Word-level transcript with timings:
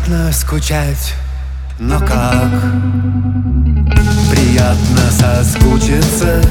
неприятно 0.00 0.32
скучать, 0.32 1.14
но 1.78 1.98
как 2.00 2.50
Приятно 4.30 5.10
соскучиться. 5.10 6.42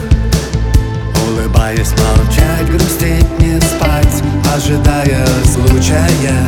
Улыбаясь, 1.28 1.92
молчать, 1.92 2.70
грустить, 2.70 3.40
не 3.40 3.60
спать 3.62 4.24
Ожидая 4.56 5.26
случая. 5.46 6.48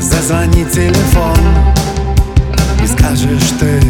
Зазвонит 0.00 0.70
телефон 0.70 1.38
И 2.82 2.86
скажешь 2.86 3.52
ты, 3.58 3.80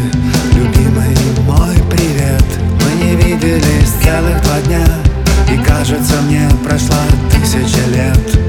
любимый 0.53 1.15
мой 1.45 1.75
привет 1.89 2.43
Мы 2.83 3.03
не 3.03 3.15
виделись 3.15 3.93
целых 4.03 4.41
два 4.43 4.59
дня 4.61 4.85
И 5.51 5.57
кажется 5.63 6.15
мне 6.27 6.47
прошла 6.63 6.97
тысяча 7.31 7.85
лет 7.89 8.39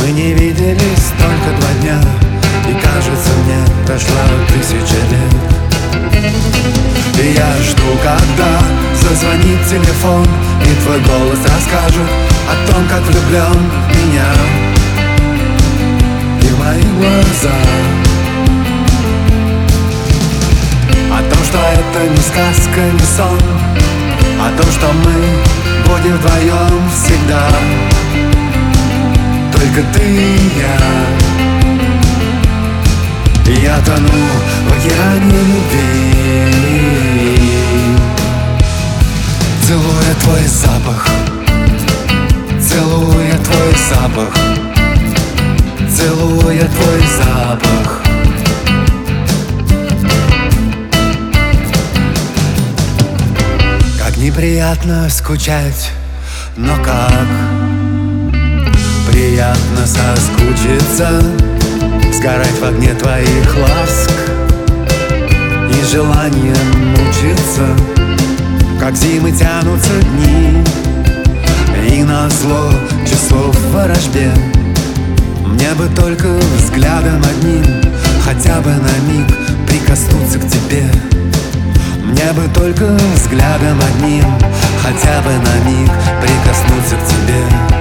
Мы 0.00 0.12
не 0.12 0.34
виделись 0.34 1.12
только 1.18 1.60
два 1.60 1.72
дня 1.82 2.27
И 2.68 2.72
кажется 2.74 3.30
мне 3.44 3.86
прошла 3.86 4.24
тысяча 4.48 5.00
лет. 5.10 5.58
И 7.18 7.32
я 7.32 7.50
жду, 7.62 7.96
когда 8.02 8.60
зазвонит 8.94 9.66
телефон 9.66 10.24
И 10.62 10.84
твой 10.84 11.00
голос 11.00 11.38
расскажет 11.38 12.08
о 12.46 12.70
том, 12.70 12.86
как 12.88 13.00
влюблен 13.00 13.70
меня. 13.96 14.30
И 16.42 16.50
мои 16.60 16.82
глаза. 16.98 17.56
О 21.10 21.22
том, 21.22 21.44
что 21.44 21.58
это 21.72 22.10
не 22.10 22.16
сказка, 22.18 22.80
не 22.92 23.06
сон. 23.16 23.40
О 24.40 24.60
том, 24.60 24.70
что 24.70 24.86
мы 24.92 25.14
будем 25.86 26.16
вдвоем 26.18 26.90
всегда. 26.90 27.48
Только 29.52 29.82
ты 29.94 30.04
и 30.04 30.50
я 30.58 31.27
я 33.52 33.80
тону 33.80 34.08
в 34.66 34.72
океане 34.72 35.40
любви. 35.50 36.58
Целуя 39.66 40.14
твой 40.22 40.44
запах. 40.46 41.08
Целуя 42.60 43.38
твой 43.38 43.74
запах. 43.90 44.32
Целуя 45.96 46.66
твой 46.66 47.02
запах. 47.18 48.02
Как 53.98 54.16
неприятно 54.16 55.08
скучать, 55.10 55.92
но 56.56 56.76
как 56.84 57.28
Приятно 59.10 59.84
соскучиться 59.84 61.20
Сгорать 62.12 62.58
в 62.60 62.64
огне 62.64 62.94
твоих 62.94 63.56
ласк 63.56 64.10
И 65.70 65.84
желание 65.84 66.54
мучиться 66.90 67.66
Как 68.80 68.96
зимы 68.96 69.32
тянутся 69.32 69.92
дни. 70.02 70.64
И 71.90 72.02
на 72.02 72.28
зло 72.28 72.72
часов 73.04 73.54
в 73.54 73.72
ворожбе. 73.72 74.30
Мне 75.46 75.70
бы 75.74 75.88
только 75.94 76.28
взглядом 76.56 77.22
одним 77.22 77.64
Хотя 78.24 78.60
бы 78.60 78.70
на 78.70 79.12
миг 79.12 79.26
прикоснуться 79.66 80.38
к 80.38 80.48
тебе. 80.48 80.84
Мне 82.04 82.32
бы 82.32 82.42
только 82.54 82.84
взглядом 83.14 83.78
одним 83.80 84.24
Хотя 84.82 85.20
бы 85.22 85.30
на 85.30 85.70
миг 85.70 85.90
прикоснуться 86.20 86.96
к 86.96 87.06
тебе. 87.08 87.78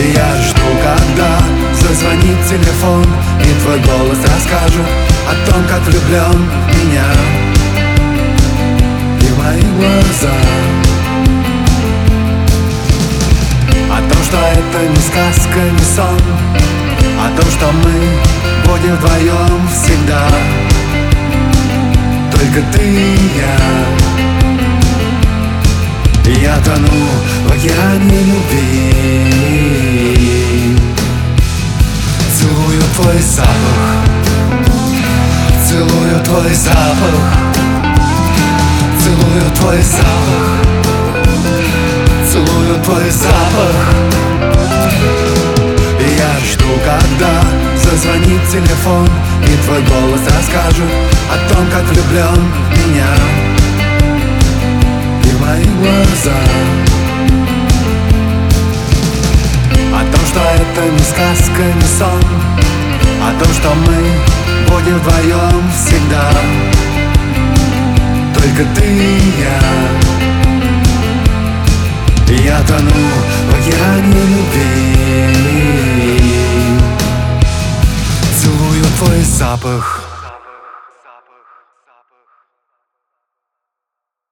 И 0.00 0.12
я 0.12 0.28
жду, 0.42 0.68
когда 0.82 1.27
телефон 2.48 3.04
И 3.40 3.62
твой 3.62 3.78
голос 3.80 4.18
расскажет 4.22 4.86
о 5.28 5.50
том, 5.50 5.62
как 5.68 5.82
влюблен 5.82 6.48
меня. 6.78 7.04
И 9.20 9.28
мои 9.38 9.66
глаза. 9.76 10.36
О 13.90 13.98
том, 14.00 14.22
что 14.24 14.38
это 14.38 14.78
не 14.88 14.96
сказка, 14.96 15.60
не 15.60 15.84
сон. 15.94 16.20
О 17.20 17.28
том, 17.38 17.50
что 17.50 17.66
мы 17.84 17.96
будем 18.64 18.96
вдвоем 18.96 19.68
всегда. 19.68 20.24
Только 22.32 22.62
ты 22.72 22.82
и 22.82 23.30
я. 23.36 23.56
Я 26.40 26.56
тону 26.60 27.08
в 27.46 27.52
океане 27.52 28.20
любви 28.22 29.07
твой 36.28 36.52
запах. 36.52 37.26
Целую 39.02 39.50
твой 39.56 39.80
запах. 39.80 40.48
Целую 42.30 42.74
твой 42.84 43.10
запах. 43.10 43.76
Я 46.18 46.32
жду, 46.44 46.66
когда 46.84 47.32
зазвонит 47.76 48.40
телефон 48.50 49.08
И 49.42 49.56
твой 49.64 49.80
голос 49.82 50.20
расскажет 50.20 50.92
о 51.32 51.52
том, 51.52 51.66
как 51.70 51.84
влюблен 51.84 52.52
в 52.66 52.88
меня. 52.88 53.10
И 55.24 55.32
мои 55.40 55.64
глаза. 55.80 56.38
О 59.94 60.00
том, 60.12 60.26
что 60.26 60.40
это 60.40 60.92
не 60.92 60.98
сказка, 60.98 61.62
не 61.74 61.88
сон. 61.98 62.22
О 63.22 63.42
том, 63.42 63.52
что 63.54 63.74
мы 63.86 64.37
будем 64.68 64.98
вдвоем 64.98 65.70
всегда. 65.72 66.30
Только 68.34 68.64
ты 68.74 68.84
и 68.84 69.32
я. 69.40 69.60
Я 72.44 72.60
тону 72.62 72.90
в 73.48 73.54
океане 73.54 74.22
любви. 74.34 75.28
Целую 78.40 78.84
твой 78.98 79.22
запах. 79.22 80.07